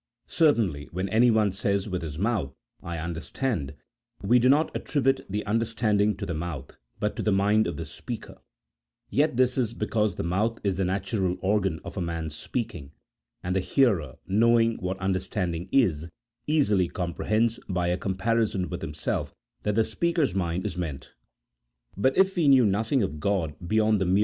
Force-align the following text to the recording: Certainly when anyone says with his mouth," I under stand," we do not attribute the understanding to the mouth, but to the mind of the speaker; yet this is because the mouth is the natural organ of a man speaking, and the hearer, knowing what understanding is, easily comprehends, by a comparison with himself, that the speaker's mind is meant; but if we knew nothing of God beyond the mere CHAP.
Certainly 0.25 0.87
when 0.91 1.07
anyone 1.09 1.51
says 1.51 1.87
with 1.87 2.01
his 2.01 2.17
mouth," 2.17 2.55
I 2.81 2.97
under 2.99 3.19
stand," 3.19 3.75
we 4.23 4.39
do 4.39 4.49
not 4.49 4.75
attribute 4.75 5.23
the 5.29 5.45
understanding 5.45 6.17
to 6.17 6.25
the 6.25 6.33
mouth, 6.33 6.75
but 6.99 7.15
to 7.17 7.21
the 7.21 7.31
mind 7.31 7.67
of 7.67 7.77
the 7.77 7.85
speaker; 7.85 8.41
yet 9.11 9.37
this 9.37 9.59
is 9.59 9.75
because 9.75 10.15
the 10.15 10.23
mouth 10.23 10.57
is 10.63 10.77
the 10.77 10.85
natural 10.85 11.37
organ 11.41 11.79
of 11.85 11.97
a 11.97 12.01
man 12.01 12.31
speaking, 12.31 12.93
and 13.43 13.55
the 13.55 13.59
hearer, 13.59 14.15
knowing 14.25 14.77
what 14.77 14.97
understanding 14.97 15.69
is, 15.71 16.09
easily 16.47 16.87
comprehends, 16.87 17.59
by 17.69 17.89
a 17.89 17.95
comparison 17.95 18.69
with 18.69 18.81
himself, 18.81 19.35
that 19.61 19.75
the 19.75 19.83
speaker's 19.85 20.33
mind 20.33 20.65
is 20.65 20.75
meant; 20.75 21.13
but 21.95 22.17
if 22.17 22.35
we 22.35 22.47
knew 22.47 22.65
nothing 22.65 23.03
of 23.03 23.19
God 23.19 23.53
beyond 23.67 24.01
the 24.01 24.05
mere 24.05 24.15
CHAP. 24.15 24.19